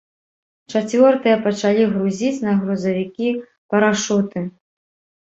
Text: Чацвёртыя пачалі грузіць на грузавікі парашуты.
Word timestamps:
Чацвёртыя 0.77 1.37
пачалі 1.45 1.83
грузіць 1.91 2.39
на 2.47 2.53
грузавікі 2.61 3.27
парашуты. 3.75 4.39